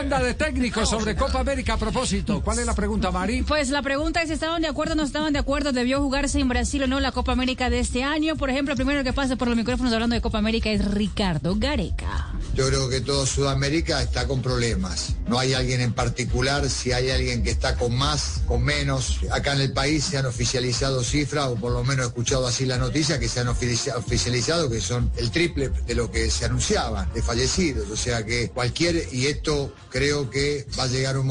De 0.00 0.32
técnicos 0.32 0.88
sobre 0.88 1.14
Copa 1.14 1.40
América 1.40 1.74
a 1.74 1.76
propósito. 1.76 2.40
¿Cuál 2.42 2.58
es 2.58 2.64
la 2.64 2.74
pregunta, 2.74 3.10
Mari? 3.10 3.42
Pues 3.42 3.68
la 3.68 3.82
pregunta 3.82 4.22
es 4.22 4.28
si 4.28 4.32
estaban 4.32 4.62
de 4.62 4.68
acuerdo 4.68 4.94
o 4.94 4.96
no 4.96 5.02
estaban 5.02 5.34
de 5.34 5.38
acuerdo. 5.38 5.72
¿Debió 5.72 6.00
jugarse 6.00 6.40
en 6.40 6.48
Brasil 6.48 6.82
o 6.84 6.86
no 6.86 7.00
la 7.00 7.12
Copa 7.12 7.32
América 7.32 7.68
de 7.68 7.80
este 7.80 8.02
año? 8.02 8.34
Por 8.36 8.48
ejemplo, 8.48 8.72
el 8.72 8.78
primero 8.78 9.04
que 9.04 9.12
pasa 9.12 9.36
por 9.36 9.48
los 9.48 9.58
micrófonos 9.58 9.92
hablando 9.92 10.14
de 10.14 10.22
Copa 10.22 10.38
América 10.38 10.70
es 10.70 10.86
Ricardo 10.86 11.54
Gareca. 11.54 12.29
Yo 12.54 12.66
creo 12.66 12.88
que 12.88 13.00
todo 13.00 13.26
Sudamérica 13.26 14.02
está 14.02 14.26
con 14.26 14.42
problemas. 14.42 15.14
No 15.28 15.38
hay 15.38 15.54
alguien 15.54 15.80
en 15.80 15.92
particular, 15.92 16.68
si 16.68 16.92
hay 16.92 17.10
alguien 17.10 17.42
que 17.42 17.50
está 17.50 17.76
con 17.76 17.94
más, 17.96 18.42
con 18.46 18.62
menos. 18.62 19.20
Acá 19.30 19.52
en 19.54 19.60
el 19.60 19.72
país 19.72 20.04
se 20.04 20.18
han 20.18 20.26
oficializado 20.26 21.04
cifras, 21.04 21.46
o 21.46 21.54
por 21.54 21.72
lo 21.72 21.84
menos 21.84 22.06
he 22.06 22.08
escuchado 22.08 22.46
así 22.46 22.66
la 22.66 22.78
noticia, 22.78 23.18
que 23.20 23.28
se 23.28 23.40
han 23.40 23.48
oficializado 23.48 24.68
que 24.68 24.80
son 24.80 25.10
el 25.16 25.30
triple 25.30 25.70
de 25.86 25.94
lo 25.94 26.10
que 26.10 26.30
se 26.30 26.44
anunciaban 26.44 27.12
de 27.14 27.22
fallecidos. 27.22 27.88
O 27.90 27.96
sea 27.96 28.24
que 28.26 28.50
cualquier, 28.50 29.06
y 29.12 29.26
esto 29.26 29.72
creo 29.90 30.30
que 30.30 30.66
va 30.78 30.84
a 30.84 30.88
llegar 30.88 31.16
un, 31.18 31.26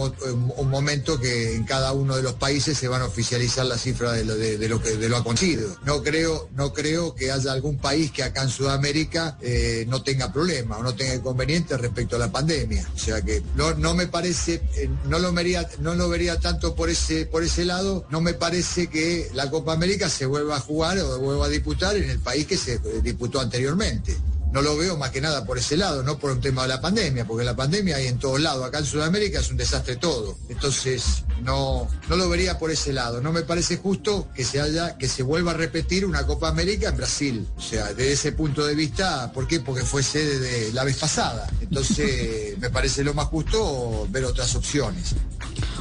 momento 0.69 1.19
que 1.19 1.55
en 1.55 1.63
cada 1.63 1.91
uno 1.91 2.15
de 2.15 2.21
los 2.21 2.33
países 2.35 2.77
se 2.77 2.87
van 2.87 3.01
a 3.01 3.05
oficializar 3.05 3.65
las 3.65 3.81
cifras 3.81 4.13
de 4.13 4.69
lo, 4.69 4.81
que 4.81 4.95
de 4.95 5.09
lo 5.09 5.17
acontecido. 5.17 5.75
No 5.83 6.01
creo, 6.03 6.49
no 6.55 6.73
creo 6.73 7.15
que 7.15 7.31
haya 7.31 7.51
algún 7.51 7.77
país 7.77 8.11
que 8.11 8.23
acá 8.23 8.43
en 8.43 8.49
Sudamérica 8.49 9.37
eh, 9.41 9.85
no 9.89 10.03
tenga 10.03 10.31
problema 10.31 10.77
o 10.77 10.83
no 10.83 10.95
inconvenientes 11.15 11.79
respecto 11.79 12.15
a 12.15 12.19
la 12.19 12.31
pandemia. 12.31 12.85
O 12.95 12.97
sea 12.97 13.21
que 13.21 13.41
no, 13.55 13.73
no 13.75 13.93
me 13.93 14.07
parece, 14.07 14.61
eh, 14.75 14.89
no 15.05 15.19
lo 15.19 15.33
vería, 15.33 15.67
no 15.79 15.95
lo 15.95 16.09
vería 16.09 16.39
tanto 16.39 16.75
por 16.75 16.89
ese, 16.89 17.25
por 17.25 17.43
ese 17.43 17.65
lado, 17.65 18.05
no 18.09 18.21
me 18.21 18.33
parece 18.33 18.87
que 18.87 19.29
la 19.33 19.49
Copa 19.49 19.73
América 19.73 20.09
se 20.09 20.25
vuelva 20.25 20.57
a 20.57 20.59
jugar 20.59 20.99
o 20.99 21.19
vuelva 21.19 21.45
a 21.45 21.49
disputar 21.49 21.95
en 21.95 22.09
el 22.09 22.19
país 22.19 22.47
que 22.47 22.57
se 22.57 22.79
disputó 23.01 23.39
anteriormente 23.39 24.17
no 24.51 24.61
lo 24.61 24.77
veo 24.77 24.97
más 24.97 25.11
que 25.11 25.21
nada 25.21 25.45
por 25.45 25.57
ese 25.57 25.77
lado, 25.77 26.01
no 26.03 26.17
por 26.17 26.31
un 26.31 26.41
tema 26.41 26.63
de 26.63 26.69
la 26.69 26.81
pandemia, 26.81 27.25
porque 27.25 27.43
la 27.45 27.55
pandemia 27.55 27.97
hay 27.97 28.07
en 28.07 28.17
todos 28.17 28.39
lados. 28.39 28.65
Acá 28.65 28.79
en 28.79 28.85
Sudamérica 28.85 29.39
es 29.39 29.51
un 29.51 29.57
desastre 29.57 29.95
todo. 29.95 30.37
Entonces, 30.49 31.23
no, 31.43 31.87
no 32.09 32.15
lo 32.15 32.29
vería 32.29 32.57
por 32.57 32.71
ese 32.71 32.91
lado. 32.91 33.21
No 33.21 33.31
me 33.31 33.43
parece 33.43 33.77
justo 33.77 34.27
que 34.33 34.43
se 34.43 34.59
haya, 34.59 34.97
que 34.97 35.07
se 35.07 35.21
vuelva 35.21 35.51
a 35.51 35.53
repetir 35.53 36.05
una 36.05 36.25
Copa 36.25 36.49
América 36.49 36.89
en 36.89 36.97
Brasil. 36.97 37.47
O 37.57 37.61
sea, 37.61 37.87
desde 37.93 38.11
ese 38.11 38.31
punto 38.31 38.65
de 38.65 38.73
vista, 38.73 39.31
¿por 39.33 39.47
qué? 39.47 39.59
Porque 39.59 39.83
fue 39.83 40.01
sede 40.01 40.39
de 40.39 40.73
la 40.73 40.83
vez 40.83 40.97
pasada. 40.97 41.47
Entonces, 41.61 42.57
me 42.59 42.69
parece 42.71 43.03
lo 43.03 43.13
más 43.13 43.27
justo 43.27 44.07
ver 44.09 44.25
otras 44.25 44.55
opciones. 44.55 45.15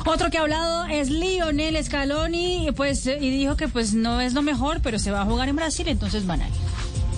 Otro 0.05 0.30
que 0.30 0.39
ha 0.39 0.42
hablado 0.42 0.84
es 0.86 1.11
Lionel 1.11 1.83
Scaloni, 1.83 2.70
pues, 2.77 3.06
y 3.06 3.30
dijo 3.30 3.56
que 3.56 3.69
pues 3.69 3.94
no 3.94 4.20
es 4.20 4.33
lo 4.33 4.42
mejor, 4.42 4.80
pero 4.83 4.98
se 4.98 5.11
va 5.11 5.22
a 5.22 5.24
jugar 5.24 5.48
en 5.48 5.56
Brasil, 5.56 5.89
entonces 5.89 6.27
van 6.27 6.42
a 6.42 6.48
ir 6.48 6.55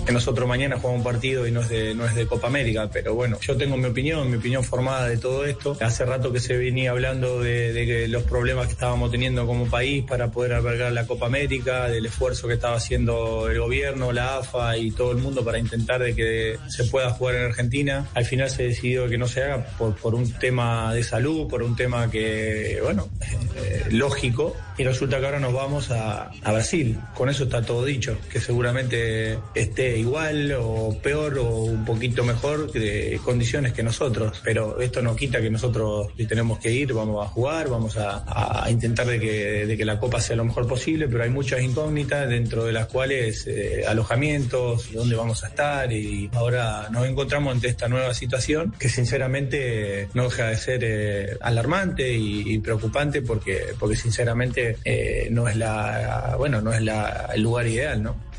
que 0.05 0.11
nosotros 0.11 0.47
mañana 0.47 0.77
jugamos 0.77 0.99
un 0.99 1.03
partido 1.03 1.47
y 1.47 1.51
no 1.51 1.61
es 1.61 1.69
de, 1.69 1.93
no 1.93 2.05
es 2.05 2.15
de 2.15 2.25
Copa 2.25 2.47
América, 2.47 2.89
pero 2.91 3.13
bueno, 3.13 3.37
yo 3.41 3.55
tengo 3.55 3.77
mi 3.77 3.85
opinión, 3.85 4.29
mi 4.29 4.37
opinión 4.37 4.63
formada 4.63 5.07
de 5.07 5.17
todo 5.17 5.45
esto. 5.45 5.77
Hace 5.81 6.05
rato 6.05 6.31
que 6.31 6.39
se 6.39 6.57
venía 6.57 6.91
hablando 6.91 7.41
de, 7.41 8.07
los 8.07 8.23
problemas 8.23 8.67
que 8.67 8.73
estábamos 8.73 9.11
teniendo 9.11 9.45
como 9.45 9.67
país 9.67 10.03
para 10.03 10.31
poder 10.31 10.53
albergar 10.53 10.91
la 10.91 11.05
Copa 11.05 11.27
América, 11.27 11.87
del 11.87 12.05
esfuerzo 12.05 12.47
que 12.47 12.55
estaba 12.55 12.75
haciendo 12.75 13.49
el 13.49 13.59
gobierno, 13.59 14.11
la 14.11 14.37
AFA 14.37 14.77
y 14.77 14.91
todo 14.91 15.11
el 15.11 15.17
mundo 15.17 15.43
para 15.43 15.59
intentar 15.59 16.01
de 16.01 16.15
que 16.15 16.57
se 16.67 16.85
pueda 16.85 17.09
jugar 17.11 17.35
en 17.35 17.43
Argentina. 17.45 18.07
Al 18.13 18.25
final 18.25 18.49
se 18.49 18.63
decidió 18.63 19.07
que 19.07 19.17
no 19.17 19.27
se 19.27 19.43
haga 19.43 19.65
por, 19.77 19.95
por 19.95 20.15
un 20.15 20.31
tema 20.33 20.93
de 20.93 21.03
salud, 21.03 21.47
por 21.47 21.63
un 21.63 21.75
tema 21.75 22.09
que, 22.09 22.79
bueno, 22.83 23.09
eh, 23.55 23.85
lógico, 23.91 24.55
y 24.77 24.83
resulta 24.83 25.19
que 25.19 25.25
ahora 25.25 25.39
nos 25.39 25.53
vamos 25.53 25.91
a, 25.91 26.31
a 26.43 26.51
Brasil. 26.51 26.99
Con 27.13 27.29
eso 27.29 27.43
está 27.43 27.61
todo 27.61 27.85
dicho, 27.85 28.17
que 28.31 28.39
seguramente 28.39 29.37
esté 29.53 29.90
igual 29.97 30.53
o 30.59 30.97
peor 31.01 31.37
o 31.39 31.63
un 31.63 31.85
poquito 31.85 32.23
mejor 32.23 32.71
de 32.71 33.19
condiciones 33.23 33.73
que 33.73 33.83
nosotros, 33.83 34.41
pero 34.43 34.79
esto 34.81 35.01
no 35.01 35.15
quita 35.15 35.41
que 35.41 35.49
nosotros 35.49 36.07
tenemos 36.27 36.59
que 36.59 36.71
ir, 36.71 36.93
vamos 36.93 37.25
a 37.25 37.29
jugar, 37.29 37.69
vamos 37.69 37.97
a, 37.97 38.67
intentar 38.69 39.07
de 39.07 39.19
que, 39.19 39.65
de 39.65 39.77
que, 39.77 39.85
la 39.85 39.99
copa 39.99 40.21
sea 40.21 40.35
lo 40.35 40.45
mejor 40.45 40.67
posible, 40.67 41.07
pero 41.07 41.23
hay 41.23 41.29
muchas 41.29 41.61
incógnitas 41.61 42.29
dentro 42.29 42.65
de 42.65 42.71
las 42.71 42.87
cuales 42.87 43.45
eh, 43.47 43.83
alojamientos, 43.87 44.91
dónde 44.93 45.15
vamos 45.15 45.43
a 45.43 45.47
estar 45.47 45.91
y 45.91 46.29
ahora 46.33 46.87
nos 46.91 47.07
encontramos 47.07 47.53
ante 47.53 47.67
esta 47.67 47.87
nueva 47.87 48.13
situación 48.13 48.73
que 48.77 48.89
sinceramente 48.89 50.07
no 50.13 50.23
deja 50.23 50.47
de 50.47 50.57
ser 50.57 50.81
eh, 50.83 51.37
alarmante 51.41 52.11
y, 52.13 52.59
preocupante 52.59 53.21
porque, 53.21 53.73
porque 53.79 53.95
sinceramente 53.95 54.77
eh, 54.85 55.27
no 55.31 55.47
es 55.47 55.55
la, 55.55 56.35
bueno, 56.37 56.61
no 56.61 56.71
es 56.73 56.81
la, 56.81 57.29
el 57.33 57.41
lugar 57.41 57.67
ideal, 57.67 58.03
¿no? 58.03 58.30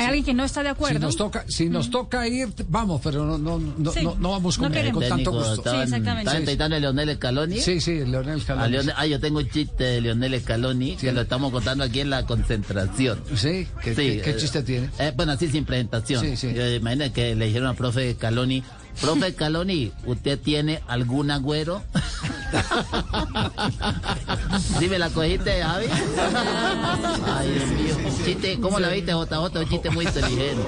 Hay 0.00 0.06
alguien 0.06 0.24
que 0.24 0.34
no 0.34 0.44
está 0.44 0.62
de 0.62 0.70
acuerdo. 0.70 0.98
Si 0.98 1.04
nos 1.04 1.16
toca, 1.16 1.44
si 1.48 1.68
nos 1.68 1.90
toca 1.90 2.26
ir, 2.26 2.48
vamos, 2.68 3.00
pero 3.02 3.24
no, 3.24 3.38
no, 3.38 3.58
no, 3.58 3.92
no, 4.18 4.30
vamos 4.30 4.56
con, 4.56 4.72
con 4.72 5.08
tanto 5.08 5.32
gusto. 5.32 5.70
sí, 5.70 5.76
exactamente. 5.82 6.28
¿Están 6.28 6.40
intentando 6.40 6.76
a 6.76 6.80
Leonel 6.80 7.16
Scaloni? 7.16 7.60
Sí, 7.60 7.80
sí, 7.80 8.04
Leonel 8.04 8.40
Scaloni. 8.40 8.76
ah, 8.96 9.06
yo 9.06 9.20
tengo 9.20 9.38
un 9.38 9.48
chiste 9.48 9.84
de 9.84 10.00
Leonel 10.00 10.40
Scaloni 10.40 10.96
que 10.96 11.12
lo 11.12 11.20
estamos 11.20 11.52
contando 11.52 11.84
aquí 11.84 12.00
en 12.00 12.10
la 12.10 12.24
concentración. 12.24 13.22
¿Sí? 13.34 13.66
¿Qué, 13.82 13.94
sí, 13.94 14.20
qué, 14.24 14.36
chiste 14.36 14.62
tiene? 14.62 14.88
Eh, 14.98 15.12
bueno, 15.14 15.32
así 15.32 15.48
sin 15.48 15.64
presentación. 15.64 16.24
Sí, 16.24 16.36
sí. 16.36 16.48
Imagínate 16.48 17.12
que 17.12 17.34
le 17.34 17.46
dijeron 17.46 17.68
al 17.68 17.76
profe 17.76 18.14
Scaloni, 18.14 18.62
Profe 19.00 19.34
Caloni, 19.34 19.92
¿usted 20.04 20.38
tiene 20.38 20.80
algún 20.86 21.30
agüero? 21.30 21.82
¿Sí 24.78 24.88
me 24.88 24.98
la 24.98 25.10
cogiste, 25.10 25.62
Javi? 25.62 25.86
Ay, 27.26 27.52
Dios 27.52 27.68
mío. 27.68 27.94
Chiste, 28.24 28.58
¿Cómo 28.60 28.80
la 28.80 28.88
viste, 28.88 29.12
JJ? 29.12 29.58
Un 29.58 29.68
chiste 29.68 29.90
muy 29.90 30.06
inteligente. 30.06 30.62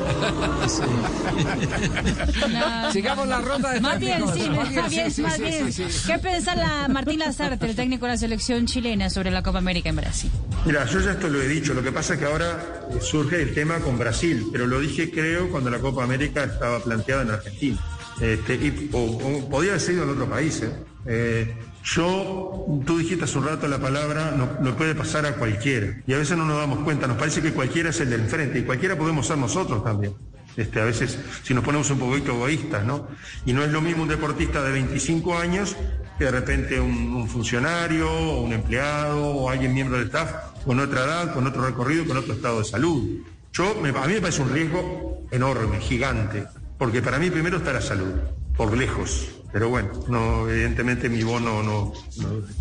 Sigamos 2.93 3.29
la 3.29 3.41
ronda 3.41 3.73
de 3.73 3.81
Más 3.81 3.99
bien, 3.99 4.23
sí, 4.35 4.51
más 4.51 4.69
bien, 4.69 5.13
más 5.23 5.39
bien. 5.39 5.71
¿Qué 6.07 6.19
piensa 6.19 6.55
la 6.55 6.89
Martín 6.89 7.19
Lazarte, 7.19 7.67
el 7.67 7.77
técnico 7.77 8.07
de 8.07 8.13
la 8.13 8.19
selección 8.19 8.67
chilena, 8.67 9.11
sobre 9.11 9.31
la 9.31 9.43
Copa 9.43 9.59
América 9.59 9.89
en 9.89 9.97
Brasil? 9.97 10.31
Mira, 10.65 10.85
yo 10.87 11.01
ya 11.01 11.13
esto 11.13 11.29
lo 11.29 11.41
he 11.41 11.49
dicho. 11.49 11.75
Lo 11.75 11.83
que 11.83 11.93
pasa 11.93 12.15
es 12.15 12.21
que 12.21 12.27
ahora 12.27 12.87
surge 13.01 13.43
el 13.43 13.55
tema 13.55 13.79
con 13.81 13.99
Brasil, 13.99 14.49
pero 14.53 14.67
lo 14.67 14.81
dije, 14.81 15.11
creo, 15.11 15.51
cuando 15.51 15.71
la 15.71 15.79
Copa 15.79 16.05
América 16.05 16.45
estaba 16.45 16.81
planteada 16.81 17.23
en 17.23 17.31
Argentina. 17.31 17.79
Este, 18.21 18.55
y, 18.55 18.91
o, 18.93 19.49
podía 19.49 19.71
haber 19.71 19.81
sido 19.81 20.05
en 20.05 20.11
otro 20.11 20.29
país. 20.29 20.63
¿eh? 20.63 20.73
¿eh? 21.07 21.55
Yo, 21.85 22.67
tú 22.87 22.99
dijiste 22.99 23.25
hace 23.25 23.39
un 23.39 23.47
rato 23.47 23.67
la 23.67 23.79
palabra, 23.79 24.33
no, 24.37 24.77
puede 24.77 24.95
pasar 24.95 25.27
a 25.27 25.35
cualquiera. 25.35 26.01
Y 26.07 26.13
a 26.13 26.19
veces 26.19 26.37
no 26.37 26.45
nos 26.45 26.59
damos 26.59 26.79
cuenta, 26.81 27.07
nos 27.07 27.17
parece 27.17 27.43
que 27.43 27.53
cualquiera 27.53 27.91
es 27.91 28.01
el 28.01 28.11
del 28.11 28.23
frente, 28.23 28.59
y 28.61 28.63
cualquiera 28.63 28.97
podemos 28.97 29.27
ser 29.27 29.39
nosotros 29.39 29.83
también. 29.83 30.15
Este, 30.57 30.81
a 30.81 30.85
veces, 30.85 31.19
si 31.43 31.55
nos 31.55 31.65
ponemos 31.65 31.91
un 31.91 31.99
poquito 31.99 32.33
egoístas, 32.33 32.85
¿no? 32.85 33.09
Y 33.47 33.53
no 33.53 33.65
es 33.65 33.73
lo 33.73 33.81
mismo 33.81 34.03
un 34.03 34.09
deportista 34.09 34.63
de 34.63 34.71
25 34.73 35.37
años 35.39 35.77
que 36.19 36.25
de 36.27 36.31
repente 36.31 36.79
un, 36.79 37.27
funcionario, 37.29 38.11
o 38.11 38.43
un 38.43 38.53
empleado, 38.53 39.27
o 39.29 39.51
alguien 39.51 39.75
miembro 39.75 39.97
del 39.97 40.07
staff, 40.07 40.31
con 40.65 40.79
otra 40.79 41.05
edad, 41.05 41.35
con 41.35 41.47
otro 41.47 41.65
recorrido, 41.65 42.05
con 42.05 42.17
otro 42.17 42.35
estado 42.35 42.59
de 42.59 42.65
salud. 42.65 43.23
Yo, 43.53 43.71
a 43.71 43.75
mí 44.07 44.15
me 44.15 44.21
parece 44.21 44.43
un 44.43 44.51
riesgo 44.51 45.23
enorme, 45.31 45.81
gigante. 45.81 46.45
Porque 46.79 47.03
para 47.03 47.19
mí 47.19 47.31
primero 47.31 47.59
está 47.59 47.73
la 47.73 47.81
salud, 47.81 48.13
por 48.57 48.77
lejos. 48.77 49.42
Pero 49.53 49.69
bueno, 49.69 49.91
no, 50.09 50.49
evidentemente 50.49 51.11
mi 51.11 51.23
bono 51.23 51.63
no, 51.63 51.93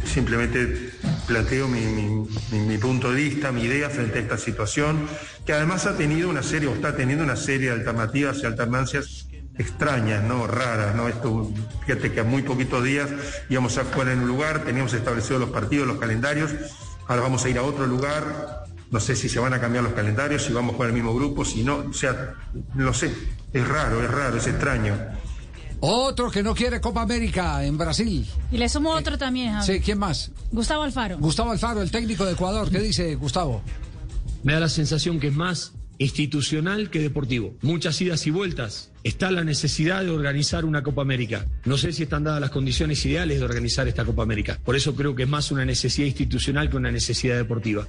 simplemente 0.06 0.91
planteo 1.25 1.69
mi, 1.69 2.78
punto 2.79 3.12
de 3.12 3.16
vista, 3.16 3.53
mi 3.53 3.63
idea 3.63 3.90
frente 3.90 4.19
a 4.19 4.22
esta 4.22 4.38
situación, 4.38 5.07
que 5.46 5.53
además 5.53 5.85
ha 5.85 5.96
tenido 5.96 6.30
una 6.30 6.44
serie, 6.44 6.68
o 6.68 6.74
está 6.74 6.96
teniendo 6.96 7.24
una 7.24 7.38
serie 7.38 7.68
de 7.68 7.75
alternativas 7.75 8.40
y 8.44 8.46
alternancias 8.46 9.28
extrañas, 9.57 10.24
¿no? 10.24 10.47
Raras, 10.47 10.94
¿no? 10.94 11.07
Esto, 11.07 11.53
fíjate 11.85 12.12
que 12.12 12.19
a 12.19 12.24
muy 12.25 12.41
poquitos 12.41 12.84
días 12.84 13.09
íbamos 13.50 13.78
a 13.78 13.85
jugar 13.85 14.09
en 14.09 14.19
un 14.19 14.28
lugar, 14.28 14.66
teníamos 14.66 14.94
establecidos 14.94 15.40
los 15.40 15.50
partidos, 15.50 15.88
los 15.88 15.97
calendarios, 15.97 16.51
ahora 17.07 17.22
vamos 17.22 17.46
a 17.46 17.50
ir 17.50 17.57
a 17.57 17.63
otro 17.63 17.88
lugar, 17.88 18.66
no 18.90 19.00
sé 19.00 19.16
si 19.16 19.30
se 19.30 19.40
van 19.40 19.53
a 19.53 19.62
cambiar 19.62 19.85
los 19.85 19.94
calendarios, 19.94 20.44
si 20.44 20.51
vamos 20.51 20.75
con 20.75 20.88
el 20.88 20.94
mismo 20.94 21.16
grupo, 21.16 21.46
si 21.46 21.63
no, 21.63 21.78
o 21.78 21.94
sea, 21.94 22.34
no 22.75 22.94
sé, 22.94 23.13
es 23.53 23.66
raro, 23.66 24.03
es 24.03 24.12
raro, 24.12 24.35
es 24.35 24.47
extraño. 24.47 25.21
Otro 25.81 26.30
que 26.30 26.44
no 26.44 26.53
quiere 26.53 26.80
Copa 26.80 27.02
América 27.02 27.66
en 27.66 27.75
Brasil. 27.75 28.28
Y 28.52 28.58
le 28.58 28.69
sumo 28.69 28.92
otro 28.92 29.18
también. 29.18 29.62
Sí, 29.63 29.80
¿quién 29.80 29.98
más? 29.98 30.31
Gustavo 30.51 30.83
Alfaro. 30.83 31.18
Gustavo 31.18 31.51
Alfaro, 31.51 31.81
el 31.81 31.89
técnico 31.89 32.24
de 32.24 32.33
Ecuador. 32.33 32.69
¿Qué 32.69 32.80
dice 32.80 33.16
Gustavo? 33.16 33.63
Me 34.44 34.54
da 34.54 34.60
la 34.60 34.69
sensación 34.69 35.19
que 35.19 35.28
es 35.28 35.36
más 35.36 35.74
institucional 35.98 36.92
que 36.92 37.00
deportivo. 37.00 37.56
Muchas 37.62 38.00
idas 38.00 38.28
y 38.28 38.31
vueltas 38.31 38.91
está 39.03 39.31
la 39.31 39.44
necesidad 39.44 40.03
de 40.03 40.09
organizar 40.09 40.65
una 40.65 40.83
Copa 40.83 41.01
América. 41.01 41.45
No 41.65 41.77
sé 41.77 41.92
si 41.92 42.03
están 42.03 42.24
dadas 42.24 42.42
las 42.42 42.51
condiciones 42.51 43.06
ideales 43.06 43.39
de 43.39 43.45
organizar 43.45 43.88
esta 43.88 44.06
Copa 44.06 44.24
América. 44.24 44.59
Por 44.63 44.75
eso 44.75 44.95
creo 44.95 45.15
que 45.15 45.24
es 45.24 45.30
más 45.30 45.51
una 45.51 45.65
necesidad 45.65 46.07
institucional 46.07 46.69
que 46.69 46.77
una 46.77 46.92
necesidad 46.92 47.38
deportiva. 47.38 47.88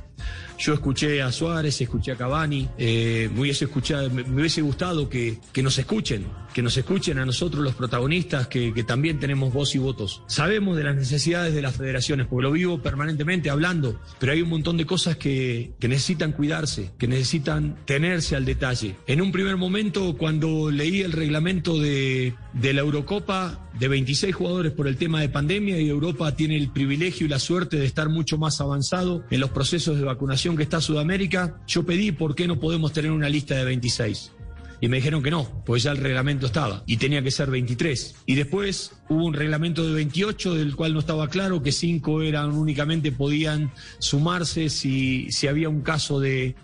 Yo 0.58 0.74
escuché 0.74 1.22
a 1.22 1.32
Suárez, 1.32 1.80
escuché 1.80 2.12
a 2.12 2.16
Cavani, 2.16 2.68
eh, 2.78 3.28
me, 3.34 3.40
hubiese 3.40 3.64
escuchado, 3.64 4.08
me, 4.10 4.22
hubiese 4.22 4.62
gustado 4.62 5.08
que, 5.08 5.38
que, 5.52 5.62
nos 5.62 5.76
escuchen, 5.78 6.26
que 6.54 6.62
nos 6.62 6.76
escuchen 6.76 7.18
a 7.18 7.26
nosotros 7.26 7.64
los 7.64 7.74
protagonistas, 7.74 8.46
que, 8.46 8.72
que, 8.72 8.84
también 8.84 9.18
tenemos 9.18 9.52
voz 9.52 9.74
y 9.74 9.78
votos. 9.78 10.22
Sabemos 10.28 10.76
de 10.76 10.84
las 10.84 10.94
necesidades 10.94 11.54
de 11.54 11.62
las 11.62 11.76
federaciones, 11.76 12.26
porque 12.28 12.44
lo 12.44 12.52
vivo 12.52 12.80
permanentemente 12.80 13.50
hablando, 13.50 14.00
pero 14.20 14.32
hay 14.32 14.42
un 14.42 14.50
montón 14.50 14.76
de 14.76 14.86
cosas 14.86 15.16
que, 15.16 15.72
que 15.80 15.88
necesitan 15.88 16.32
cuidarse, 16.32 16.92
que 16.96 17.08
necesitan 17.08 17.76
tenerse 17.84 18.36
al 18.36 18.44
detalle. 18.44 18.94
En 19.06 19.20
un 19.20 19.32
primer 19.32 19.56
momento, 19.56 20.16
cuando 20.16 20.70
leí 20.70 21.01
el 21.04 21.12
reglamento 21.12 21.78
de, 21.78 22.34
de 22.52 22.72
la 22.72 22.80
Eurocopa 22.80 23.68
de 23.78 23.88
26 23.88 24.34
jugadores 24.34 24.72
por 24.72 24.86
el 24.86 24.96
tema 24.96 25.20
de 25.20 25.28
pandemia 25.28 25.80
y 25.80 25.88
Europa 25.88 26.34
tiene 26.36 26.56
el 26.56 26.70
privilegio 26.70 27.26
y 27.26 27.28
la 27.30 27.38
suerte 27.38 27.76
de 27.76 27.86
estar 27.86 28.08
mucho 28.08 28.38
más 28.38 28.60
avanzado 28.60 29.24
en 29.30 29.40
los 29.40 29.50
procesos 29.50 29.96
de 29.98 30.04
vacunación 30.04 30.56
que 30.56 30.62
está 30.62 30.80
Sudamérica. 30.80 31.58
Yo 31.66 31.84
pedí 31.84 32.12
por 32.12 32.34
qué 32.34 32.46
no 32.46 32.60
podemos 32.60 32.92
tener 32.92 33.10
una 33.10 33.28
lista 33.28 33.54
de 33.54 33.64
26. 33.64 34.32
Y 34.82 34.88
me 34.88 34.96
dijeron 34.96 35.22
que 35.22 35.30
no, 35.30 35.62
pues 35.64 35.84
ya 35.84 35.92
el 35.92 35.98
reglamento 35.98 36.46
estaba 36.46 36.82
y 36.88 36.96
tenía 36.96 37.22
que 37.22 37.30
ser 37.30 37.48
23. 37.48 38.16
Y 38.26 38.34
después 38.34 38.90
hubo 39.08 39.26
un 39.26 39.32
reglamento 39.32 39.86
de 39.86 39.94
28 39.94 40.56
del 40.56 40.74
cual 40.74 40.92
no 40.92 40.98
estaba 40.98 41.28
claro 41.28 41.62
que 41.62 41.70
5 41.70 42.22
eran 42.22 42.50
únicamente 42.50 43.12
podían 43.12 43.70
sumarse 44.00 44.68
si, 44.70 45.30
si 45.30 45.46
había 45.46 45.68
un 45.68 45.82
caso 45.82 46.18
de, 46.18 46.56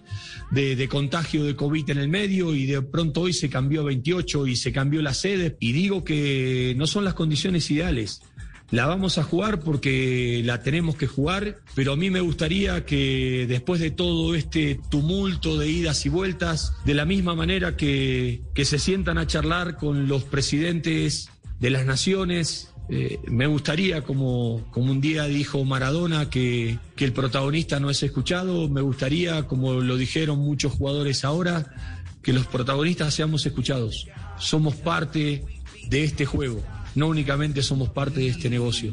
de, 0.50 0.88
contagio 0.88 1.44
de 1.44 1.54
COVID 1.54 1.90
en 1.90 1.98
el 1.98 2.08
medio 2.08 2.56
y 2.56 2.66
de 2.66 2.82
pronto 2.82 3.20
hoy 3.20 3.32
se 3.32 3.48
cambió 3.48 3.82
a 3.82 3.84
28 3.84 4.48
y 4.48 4.56
se 4.56 4.72
cambió 4.72 5.00
la 5.00 5.14
sede. 5.14 5.56
Y 5.60 5.70
digo 5.70 6.02
que 6.02 6.74
no 6.76 6.88
son 6.88 7.04
las 7.04 7.14
condiciones 7.14 7.70
ideales. 7.70 8.22
La 8.70 8.84
vamos 8.84 9.16
a 9.16 9.22
jugar 9.22 9.60
porque 9.60 10.42
la 10.44 10.62
tenemos 10.62 10.94
que 10.96 11.06
jugar, 11.06 11.60
pero 11.74 11.94
a 11.94 11.96
mí 11.96 12.10
me 12.10 12.20
gustaría 12.20 12.84
que 12.84 13.46
después 13.48 13.80
de 13.80 13.90
todo 13.90 14.34
este 14.34 14.78
tumulto 14.90 15.56
de 15.56 15.70
idas 15.70 16.04
y 16.04 16.10
vueltas, 16.10 16.74
de 16.84 16.92
la 16.92 17.06
misma 17.06 17.34
manera 17.34 17.76
que, 17.76 18.42
que 18.54 18.66
se 18.66 18.78
sientan 18.78 19.16
a 19.16 19.26
charlar 19.26 19.76
con 19.76 20.06
los 20.06 20.24
presidentes 20.24 21.30
de 21.60 21.70
las 21.70 21.86
naciones, 21.86 22.74
eh, 22.90 23.18
me 23.26 23.46
gustaría, 23.46 24.02
como, 24.02 24.66
como 24.70 24.92
un 24.92 25.00
día 25.00 25.24
dijo 25.24 25.64
Maradona, 25.64 26.28
que, 26.28 26.78
que 26.94 27.06
el 27.06 27.14
protagonista 27.14 27.80
no 27.80 27.88
es 27.88 28.02
escuchado, 28.02 28.68
me 28.68 28.82
gustaría, 28.82 29.44
como 29.44 29.80
lo 29.80 29.96
dijeron 29.96 30.40
muchos 30.40 30.74
jugadores 30.74 31.24
ahora, 31.24 32.04
que 32.22 32.34
los 32.34 32.46
protagonistas 32.46 33.14
seamos 33.14 33.46
escuchados. 33.46 34.08
Somos 34.38 34.74
parte 34.74 35.42
de 35.88 36.04
este 36.04 36.26
juego 36.26 36.62
no 36.94 37.08
únicamente 37.08 37.62
somos 37.62 37.88
parte 37.88 38.20
de 38.20 38.28
este 38.28 38.50
negocio. 38.50 38.92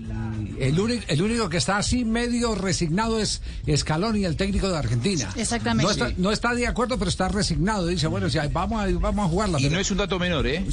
El 0.59 0.79
único, 0.79 1.03
el 1.07 1.21
único 1.21 1.49
que 1.49 1.57
está 1.57 1.77
así 1.77 2.05
medio 2.05 2.55
resignado 2.55 3.19
es 3.19 3.41
Scaloni, 3.75 4.25
el 4.25 4.35
técnico 4.35 4.69
de 4.69 4.77
Argentina. 4.77 5.29
Exactamente. 5.35 6.15
No 6.17 6.31
está, 6.31 6.53
de 6.53 6.67
acuerdo, 6.67 6.97
pero 6.97 7.09
está 7.09 7.27
resignado. 7.27 7.87
Dice, 7.87 8.07
bueno, 8.07 8.27
vamos, 8.51 8.81
a, 8.81 8.87
vamos 8.99 9.25
a 9.25 9.29
jugarla. 9.29 9.59
Y 9.59 9.69
no 9.69 9.79
es 9.79 9.91
un 9.91 9.97
dato 9.97 10.19
menor, 10.19 10.47
¿eh? 10.47 10.63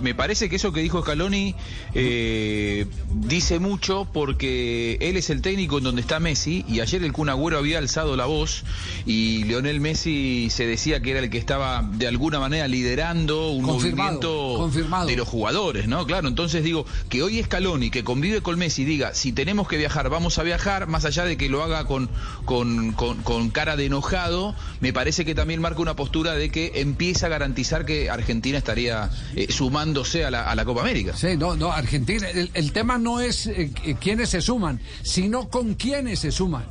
Me, 0.00 0.14
parece 0.14 0.48
que 0.48 0.56
eso 0.56 0.72
que 0.72 0.80
dijo 0.80 1.02
Scaloni 1.02 1.54
eh, 1.94 2.86
dice 3.14 3.58
mucho 3.58 4.08
porque 4.12 4.98
él 5.00 5.16
es 5.16 5.30
el 5.30 5.42
técnico 5.42 5.78
en 5.78 5.84
donde 5.84 6.00
está 6.00 6.20
Messi 6.20 6.64
y 6.68 6.80
ayer 6.80 7.02
el 7.02 7.12
Kun 7.12 7.28
Agüero 7.28 7.58
había 7.58 7.78
alzado 7.78 8.16
la 8.16 8.26
voz 8.26 8.64
y 9.04 9.44
Lionel 9.44 9.80
Messi 9.80 10.48
se 10.50 10.66
decía 10.66 11.00
que 11.00 11.10
era 11.12 11.20
el 11.20 11.30
que 11.30 11.38
estaba 11.38 11.82
de 11.82 12.06
alguna 12.06 12.40
manera 12.40 12.68
liderando 12.68 13.50
un 13.50 13.64
movimiento 13.64 14.70
de 15.06 15.16
los 15.16 15.28
jugadores, 15.28 15.88
¿no? 15.88 16.06
Claro, 16.06 16.28
entonces 16.28 16.62
digo, 16.66 16.84
que 17.08 17.22
hoy 17.22 17.42
Scaloni, 17.42 17.90
que 17.90 18.04
convive 18.04 18.42
con 18.42 18.58
Messi, 18.58 18.84
diga, 18.84 19.14
si 19.14 19.32
tenemos 19.32 19.68
que 19.68 19.76
viajar, 19.76 20.10
vamos 20.10 20.38
a 20.38 20.42
viajar, 20.42 20.86
más 20.88 21.04
allá 21.04 21.24
de 21.24 21.36
que 21.36 21.48
lo 21.48 21.62
haga 21.62 21.86
con, 21.86 22.10
con, 22.44 23.50
cara 23.50 23.76
de 23.76 23.86
enojado, 23.86 24.54
me 24.80 24.92
parece 24.92 25.24
que 25.24 25.34
también 25.34 25.60
marca 25.60 25.80
una 25.80 25.96
postura 25.96 26.34
de 26.34 26.50
que 26.50 26.72
empieza 26.76 27.26
a 27.26 27.28
garantizar 27.28 27.86
que 27.86 28.10
Argentina 28.10 28.58
estaría 28.58 29.10
eh, 29.34 29.46
sumándose 29.50 30.24
a 30.24 30.30
la, 30.30 30.64
Copa 30.66 30.80
América. 30.80 31.16
Sí, 31.16 31.36
no, 31.36 31.54
no, 31.54 31.70
Argentina, 31.70 32.26
el, 32.28 32.72
tema 32.72 32.98
no 32.98 33.20
es 33.20 33.46
eh, 33.46 33.70
quiénes 34.00 34.30
se 34.30 34.40
suman, 34.40 34.80
sino 35.02 35.48
con 35.48 35.74
quiénes 35.74 36.18
se 36.18 36.32
suman. 36.32 36.64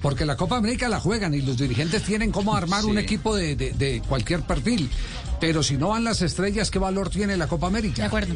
Porque 0.00 0.24
la 0.24 0.36
Copa 0.36 0.56
América 0.56 0.88
la 0.88 1.00
juegan 1.00 1.34
y 1.34 1.42
los 1.42 1.58
dirigentes 1.58 2.02
tienen 2.04 2.30
cómo 2.30 2.54
armar 2.54 2.84
un 2.86 2.98
equipo 2.98 3.36
de, 3.36 3.54
de, 3.56 4.02
cualquier 4.08 4.42
perfil. 4.42 4.88
Pero 5.40 5.62
si 5.62 5.78
no 5.78 5.88
van 5.88 6.04
las 6.04 6.20
estrellas, 6.20 6.70
¿qué 6.70 6.78
valor 6.78 7.08
tiene 7.08 7.36
la 7.36 7.48
Copa 7.48 7.66
América? 7.66 8.02
De 8.02 8.06
acuerdo. 8.08 8.34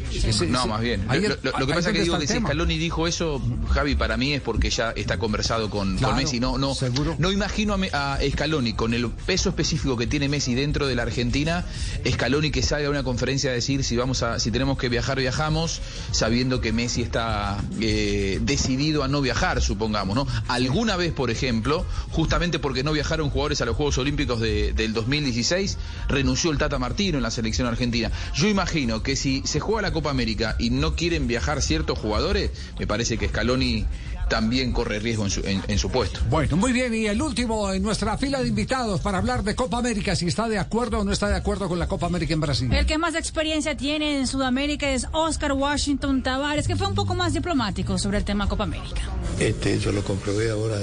no, 0.49 0.67
más 0.67 0.81
bien. 0.81 1.05
lo, 1.07 1.67
que 1.67 1.73
pasa 1.73 1.89
es 1.91 1.95
que 1.95 2.01
digo 2.01 2.17
que 2.17 2.25
si 2.25 2.39
Scaloni 2.39 2.77
dijo 2.79 3.07
eso, 3.07 3.39
Javi, 3.69 3.95
para 3.95 4.17
mí 4.17 4.33
es 4.33 4.41
porque 4.41 4.71
ya 4.71 4.91
está 4.91 5.19
conversado 5.19 5.69
con, 5.69 5.99
Messi. 6.15 6.39
No, 6.39 6.57
no, 6.57 6.75
no 7.19 7.31
imagino 7.31 7.77
a, 7.93 8.17
Scaloni 8.31 8.73
con 8.73 8.93
el 8.93 9.09
peso 9.09 9.49
específico 9.49 9.95
que 9.97 10.07
tiene 10.07 10.29
Messi 10.29 10.55
dentro 10.55 10.87
de 10.87 10.95
la 10.95 11.03
Argentina, 11.03 11.63
Scaloni 12.09 12.49
que 12.49 12.63
salga 12.63 12.87
a 12.87 12.89
una 12.89 13.03
conferencia 13.03 13.51
a 13.51 13.53
decir 13.53 13.83
si 13.83 13.95
vamos 13.95 14.23
a, 14.23 14.39
si 14.39 14.49
tenemos 14.49 14.77
que 14.77 14.89
viajar, 14.89 15.19
viajamos, 15.19 15.81
sabiendo 16.11 16.59
que 16.59 16.73
Messi 16.73 17.03
está 17.03 17.63
eh, 17.79 18.39
decidido 18.41 19.03
a 19.03 19.07
no 19.07 19.21
viajar, 19.21 19.61
supongamos, 19.61 20.15
¿no? 20.15 20.27
Alguna 20.47 20.95
vez, 20.95 21.13
por 21.13 21.29
ejemplo, 21.29 21.85
justamente 22.09 22.57
porque 22.57 22.83
no 22.83 22.93
viajaron 22.93 23.29
jugadores 23.29 23.61
a 23.61 23.65
los 23.65 23.75
Juegos 23.75 23.97
Olímpicos 23.99 24.39
del 24.39 24.93
2016, 24.93 25.77
renunció 26.07 26.51
el 26.51 26.57
Tata 26.57 26.79
Martínez 26.79 26.94
en 26.97 27.21
la 27.21 27.31
selección 27.31 27.67
argentina. 27.67 28.11
Yo 28.33 28.47
imagino 28.47 29.03
que 29.03 29.15
si 29.15 29.41
se 29.45 29.59
juega 29.59 29.81
la 29.81 29.91
Copa 29.91 30.09
América 30.09 30.55
y 30.59 30.69
no 30.69 30.95
quieren 30.95 31.27
viajar 31.27 31.61
ciertos 31.61 31.99
jugadores, 31.99 32.51
me 32.79 32.87
parece 32.87 33.17
que 33.17 33.27
Scaloni 33.27 33.85
también 34.29 34.71
corre 34.71 34.99
riesgo 34.99 35.25
en 35.25 35.79
su, 35.79 35.89
puesto. 35.89 36.19
Bueno, 36.29 36.57
muy 36.57 36.73
bien. 36.73 36.93
Y 36.93 37.05
el 37.05 37.21
último 37.21 37.71
en 37.71 37.83
nuestra 37.83 38.17
fila 38.17 38.41
de 38.41 38.47
invitados 38.47 39.01
para 39.01 39.17
hablar 39.17 39.43
de 39.43 39.55
Copa 39.55 39.77
América, 39.77 40.15
si 40.15 40.27
está 40.27 40.47
de 40.47 40.57
acuerdo 40.57 40.99
o 40.99 41.03
no 41.03 41.11
está 41.11 41.27
de 41.27 41.35
acuerdo 41.35 41.67
con 41.67 41.79
la 41.79 41.87
Copa 41.87 42.07
América 42.07 42.33
en 42.33 42.41
Brasil. 42.41 42.73
El 42.73 42.85
que 42.85 42.97
más 42.97 43.15
experiencia 43.15 43.77
tiene 43.77 44.17
en 44.19 44.27
Sudamérica 44.27 44.89
es 44.89 45.07
Oscar 45.11 45.53
Washington 45.53 46.23
Tavares, 46.23 46.67
que 46.67 46.75
fue 46.75 46.87
un 46.87 46.95
poco 46.95 47.13
más 47.13 47.33
diplomático 47.33 47.97
sobre 47.97 48.17
el 48.17 48.23
tema 48.23 48.47
Copa 48.47 48.63
América. 48.63 49.01
Este, 49.39 49.79
yo 49.79 49.91
lo 49.91 50.03
comprobé 50.03 50.49
ahora 50.49 50.77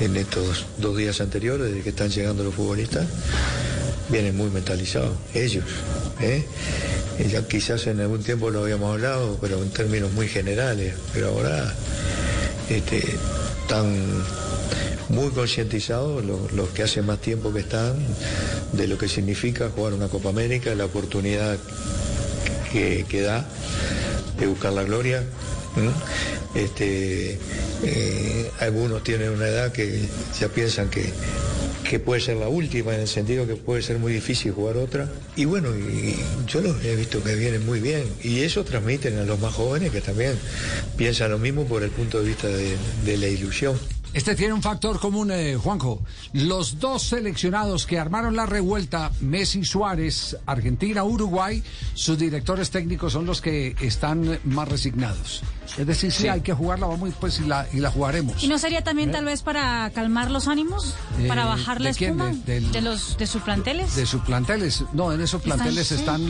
en, 0.00 0.16
estos 0.16 0.66
dos 0.78 0.96
días 0.96 1.20
anteriores, 1.20 1.68
desde 1.68 1.82
que 1.82 1.88
están 1.88 2.10
llegando 2.10 2.44
los 2.44 2.54
futbolistas 2.54 3.06
vienen 4.08 4.36
muy 4.36 4.50
mentalizados, 4.50 5.12
ellos. 5.34 5.64
¿eh? 6.20 6.44
Ya 7.30 7.46
quizás 7.46 7.86
en 7.86 8.00
algún 8.00 8.22
tiempo 8.22 8.50
lo 8.50 8.62
habíamos 8.62 8.92
hablado, 8.92 9.38
pero 9.40 9.62
en 9.62 9.70
términos 9.70 10.12
muy 10.12 10.28
generales, 10.28 10.94
pero 11.12 11.28
ahora 11.28 11.74
este, 12.68 13.02
están 13.62 14.24
muy 15.08 15.30
concientizados 15.30 16.24
los, 16.24 16.68
que 16.70 16.82
hace 16.82 17.02
más 17.02 17.20
tiempo 17.20 17.52
que 17.52 17.60
están 17.60 17.94
de 18.72 18.88
lo 18.88 18.98
que 18.98 19.08
significa 19.08 19.70
jugar 19.70 19.94
una 19.94 20.08
Copa 20.08 20.30
América, 20.30 20.74
la 20.74 20.86
oportunidad 20.86 21.56
que, 22.72 23.22
da 23.22 23.46
de 24.38 24.46
buscar 24.46 24.72
la 24.72 24.82
gloria. 24.82 25.22
Este, 26.54 27.38
eh, 27.82 28.50
algunos 28.60 29.02
tienen 29.02 29.30
una 29.30 29.46
edad 29.46 29.72
que 29.72 30.08
ya 30.38 30.48
piensan 30.48 30.88
que 30.88 31.12
que 31.84 32.00
puede 32.00 32.20
ser 32.20 32.38
la 32.38 32.48
última 32.48 32.94
en 32.94 33.02
el 33.02 33.08
sentido 33.08 33.46
que 33.46 33.56
puede 33.56 33.82
ser 33.82 33.98
muy 33.98 34.12
difícil 34.12 34.52
jugar 34.52 34.78
otra. 34.78 35.08
Y 35.36 35.44
bueno, 35.44 35.68
yo 36.46 36.60
los 36.60 36.82
he 36.84 36.96
visto 36.96 37.22
que 37.22 37.34
vienen 37.34 37.64
muy 37.64 37.80
bien 37.80 38.04
y 38.22 38.40
eso 38.40 38.64
transmiten 38.64 39.18
a 39.18 39.24
los 39.24 39.38
más 39.38 39.54
jóvenes 39.54 39.92
que 39.92 40.00
también 40.00 40.36
piensan 40.96 41.30
lo 41.30 41.38
mismo 41.38 41.66
por 41.66 41.82
el 41.82 41.90
punto 41.90 42.20
de 42.20 42.28
vista 42.28 42.48
de, 42.48 43.16
la 43.16 43.28
ilusión. 43.28 43.78
Este 44.14 44.36
tiene 44.36 44.54
un 44.54 44.62
factor 44.62 45.00
común, 45.00 45.32
eh, 45.32 45.56
Juanjo. 45.56 46.00
Los 46.32 46.78
dos 46.78 47.02
seleccionados 47.02 47.84
que 47.84 47.98
armaron 47.98 48.36
la 48.36 48.46
revuelta, 48.46 49.10
Messi 49.20 49.64
Suárez, 49.64 50.36
Argentina, 50.46 51.02
Uruguay, 51.02 51.60
sus 51.94 52.16
directores 52.16 52.70
técnicos 52.70 53.12
son 53.12 53.26
los 53.26 53.40
que 53.40 53.74
están 53.80 54.38
más 54.44 54.68
resignados. 54.68 55.42
Es 55.76 55.86
decir, 55.86 56.12
sí, 56.12 56.28
hay 56.28 56.42
que 56.42 56.52
jugarla, 56.52 56.86
vamos 56.86 57.12
pues 57.18 57.40
y 57.40 57.44
la, 57.44 57.66
y 57.72 57.78
la 57.78 57.90
jugaremos. 57.90 58.40
¿Y 58.44 58.46
no 58.46 58.58
sería 58.58 58.84
también 58.84 59.08
¿Eh? 59.08 59.12
tal 59.12 59.24
vez 59.24 59.42
para 59.42 59.90
calmar 59.90 60.30
los 60.30 60.46
ánimos? 60.46 60.94
¿Para 61.26 61.42
eh, 61.42 61.46
bajar 61.46 61.80
la 61.80 61.90
espuma? 61.90 62.32
De, 62.46 62.80
los, 62.80 63.16
¿De 63.18 63.26
sus 63.26 63.42
planteles? 63.42 63.96
De 63.96 64.06
sus 64.06 64.22
planteles. 64.22 64.84
No, 64.92 65.12
en 65.12 65.20
esos 65.22 65.42
planteles 65.42 65.90
están, 65.90 66.22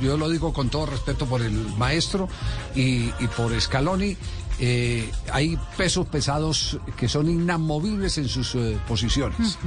yo 0.00 0.16
lo 0.16 0.28
digo 0.28 0.52
con 0.52 0.68
todo 0.68 0.86
respeto 0.86 1.26
por 1.26 1.42
el 1.42 1.52
maestro 1.76 2.28
y, 2.76 3.10
y 3.18 3.26
por 3.36 3.60
Scaloni, 3.60 4.16
eh, 4.60 5.10
hay 5.32 5.58
pesos 5.76 6.06
pesados 6.06 6.78
que 6.96 7.08
son 7.08 7.28
inamovibles 7.28 8.18
en 8.18 8.28
sus 8.28 8.54
eh, 8.54 8.78
posiciones, 8.86 9.58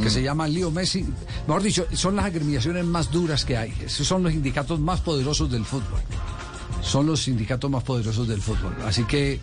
que 0.00 0.10
se 0.10 0.22
llaman 0.22 0.52
Leo 0.52 0.70
Messi. 0.70 1.06
Mejor 1.46 1.62
dicho, 1.62 1.86
son 1.92 2.16
las 2.16 2.26
agremiaciones 2.26 2.84
más 2.84 3.10
duras 3.10 3.44
que 3.44 3.56
hay. 3.56 3.72
Esos 3.84 4.06
son 4.06 4.22
los 4.22 4.32
sindicatos 4.32 4.80
más 4.80 5.00
poderosos 5.00 5.50
del 5.50 5.64
fútbol. 5.64 6.00
Son 6.82 7.06
los 7.06 7.22
sindicatos 7.22 7.70
más 7.70 7.84
poderosos 7.84 8.26
del 8.28 8.42
fútbol. 8.42 8.76
Así 8.84 9.04
que 9.04 9.40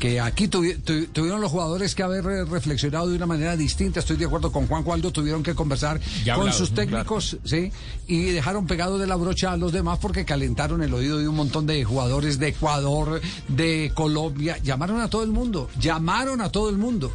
que 0.00 0.18
aquí 0.18 0.48
tuvieron 0.48 1.42
los 1.42 1.52
jugadores 1.52 1.94
que 1.94 2.02
haber 2.02 2.24
reflexionado 2.24 3.08
de 3.08 3.16
una 3.16 3.26
manera 3.26 3.54
distinta. 3.54 4.00
Estoy 4.00 4.16
de 4.16 4.24
acuerdo 4.24 4.50
con 4.50 4.66
Juan 4.66 4.82
Waldo, 4.84 5.12
tuvieron 5.12 5.42
que 5.42 5.54
conversar 5.54 6.00
con 6.34 6.52
sus 6.52 6.72
técnicos, 6.72 7.36
sí, 7.44 7.70
y 8.08 8.22
dejaron 8.30 8.66
pegado 8.66 8.98
de 8.98 9.06
la 9.06 9.16
brocha 9.16 9.52
a 9.52 9.56
los 9.58 9.72
demás 9.72 9.98
porque 10.00 10.24
calentaron 10.24 10.82
el 10.82 10.92
oído 10.94 11.18
de 11.18 11.28
un 11.28 11.36
montón 11.36 11.66
de 11.66 11.84
jugadores 11.84 12.38
de 12.38 12.48
Ecuador, 12.48 13.20
de 13.48 13.92
Colombia, 13.94 14.56
llamaron 14.62 15.00
a 15.02 15.10
todo 15.10 15.22
el 15.22 15.30
mundo, 15.30 15.68
llamaron 15.78 16.40
a 16.40 16.50
todo 16.50 16.70
el 16.70 16.78
mundo. 16.78 17.12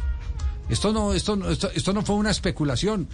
Esto 0.68 0.92
no, 0.92 1.12
esto, 1.12 1.50
esto, 1.50 1.70
esto 1.74 1.92
no 1.92 2.02
fue 2.02 2.14
una 2.14 2.30
especulación. 2.30 3.08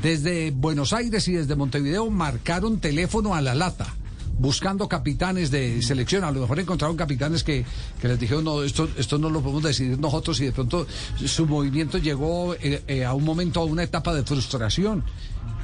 Desde 0.00 0.52
Buenos 0.52 0.92
Aires 0.92 1.26
y 1.26 1.32
desde 1.32 1.56
Montevideo 1.56 2.10
marcaron 2.10 2.78
teléfono 2.78 3.34
a 3.34 3.40
la 3.40 3.54
lata 3.54 3.92
buscando 4.38 4.88
capitanes 4.88 5.50
de 5.50 5.82
selección. 5.82 6.24
A 6.24 6.30
lo 6.30 6.40
mejor 6.40 6.60
encontraron 6.60 6.96
capitanes 6.96 7.42
que, 7.44 7.64
les 8.02 8.18
dijeron, 8.18 8.44
no, 8.44 8.62
esto, 8.62 8.88
esto 8.96 9.18
no 9.18 9.30
lo 9.30 9.40
podemos 9.40 9.62
decidir 9.62 9.98
nosotros 9.98 10.40
y 10.40 10.46
de 10.46 10.52
pronto 10.52 10.86
su 11.24 11.46
movimiento 11.46 11.98
llegó 11.98 12.54
eh, 12.54 12.82
eh, 12.86 13.04
a 13.04 13.14
un 13.14 13.24
momento, 13.24 13.60
a 13.60 13.64
una 13.64 13.82
etapa 13.82 14.14
de 14.14 14.22
frustración. 14.22 15.04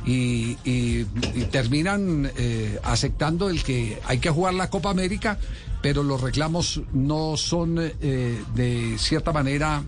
y, 0.05 0.57
terminan 1.53 2.31
eh, 2.37 2.79
aceptando 2.83 3.49
el 3.51 3.63
que 3.63 4.01
hay 4.05 4.19
que 4.19 4.31
jugar 4.31 4.55
la 4.55 4.71
Copa 4.71 4.91
América, 4.91 5.39
pero 5.81 6.03
los 6.03 6.21
reclamos 6.21 6.81
no 6.93 7.37
son 7.37 7.75
de 7.75 8.97
cierta 8.99 9.33
manera, 9.33 9.83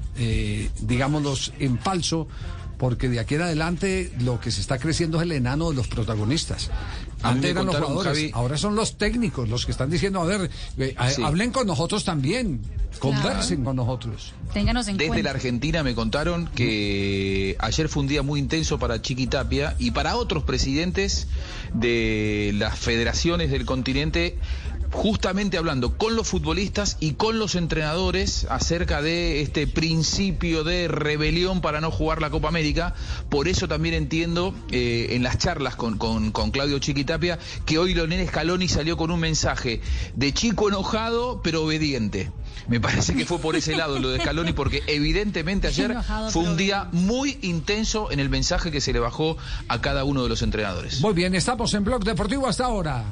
digámoslos, 0.82 1.52
en 1.58 1.78
falso 1.78 2.28
porque 2.78 3.08
de 3.08 3.20
aquí 3.20 3.36
en 3.36 3.42
adelante 3.42 4.12
lo 4.20 4.40
que 4.40 4.50
se 4.50 4.60
está 4.60 4.78
creciendo 4.78 5.18
es 5.18 5.22
el 5.24 5.32
enano 5.32 5.70
de 5.70 5.76
los 5.76 5.88
protagonistas. 5.88 6.70
Antes 7.24 7.50
eran 7.50 7.66
los 7.66 7.76
jugadores, 7.76 8.30
ahora 8.34 8.56
son 8.56 8.74
los 8.76 8.96
técnicos 8.96 9.48
los 9.48 9.64
que 9.66 9.72
están 9.72 9.90
diciendo, 9.90 10.20
a 10.20 10.24
ver, 10.24 10.50
eh, 10.78 10.94
hablen 11.24 11.50
con 11.50 11.66
nosotros 11.66 12.04
también, 12.04 12.60
conversen 12.98 13.64
con 13.64 13.76
nosotros. 13.76 14.32
Ténganos 14.52 14.88
en 14.88 14.96
Desde 14.96 15.22
la 15.22 15.30
Argentina 15.30 15.82
me 15.82 15.94
contaron 15.94 16.48
que 16.54 17.56
ayer 17.58 17.88
fue 17.88 18.02
un 18.02 18.08
día 18.08 18.22
muy 18.22 18.40
intenso 18.40 18.78
para 18.78 19.00
Chiqui 19.00 19.26
Tapia 19.26 19.74
y 19.78 19.90
para 19.90 20.16
otros 20.16 20.44
presidentes 20.44 21.26
de 21.72 22.52
las 22.54 22.78
federaciones 22.78 23.50
del 23.50 23.64
continente 23.64 24.38
justamente 24.94 25.58
hablando 25.58 25.98
con 25.98 26.14
los 26.14 26.28
futbolistas 26.28 26.96
y 27.00 27.14
con 27.14 27.38
los 27.40 27.56
entrenadores 27.56 28.46
acerca 28.48 29.02
de 29.02 29.42
este 29.42 29.66
principio 29.66 30.62
de 30.62 30.86
rebelión 30.86 31.60
para 31.60 31.80
no 31.80 31.90
jugar 31.90 32.22
la 32.22 32.30
Copa 32.30 32.48
América. 32.48 32.94
Por 33.28 33.48
eso 33.48 33.66
también 33.66 33.94
entiendo 33.94 34.54
eh, 34.70 35.08
en 35.10 35.24
las 35.24 35.36
charlas 35.38 35.74
con, 35.74 35.98
con, 35.98 36.30
Claudio 36.52 36.78
Chiquitapia 36.78 37.40
que 37.66 37.78
hoy 37.78 37.92
Leonel 37.94 38.26
Scaloni 38.28 38.68
salió 38.68 38.96
con 38.96 39.10
un 39.10 39.18
mensaje 39.18 39.80
de 40.14 40.32
chico 40.32 40.68
enojado 40.68 41.42
pero 41.42 41.64
obediente. 41.64 42.30
Me 42.68 42.80
parece 42.80 43.14
que 43.14 43.26
fue 43.26 43.38
por 43.38 43.56
ese 43.56 43.76
lado 43.76 43.98
lo 43.98 44.10
de 44.10 44.20
Scaloni 44.20 44.52
porque 44.52 44.82
evidentemente 44.86 45.66
ayer 45.66 45.96
fue 46.30 46.44
un 46.44 46.56
día 46.56 46.88
muy 46.92 47.36
intenso 47.42 48.10
en 48.12 48.20
el 48.20 48.30
mensaje 48.30 48.70
que 48.70 48.80
se 48.80 48.92
le 48.92 49.00
bajó 49.00 49.36
a 49.68 49.80
cada 49.80 50.04
uno 50.04 50.22
de 50.22 50.28
los 50.28 50.40
entrenadores. 50.42 51.00
Muy 51.00 51.12
bien, 51.12 51.34
estamos 51.34 51.74
en 51.74 51.84
Blog 51.84 52.04
Deportivo 52.04 52.46
hasta 52.46 52.66
ahora. 52.66 53.06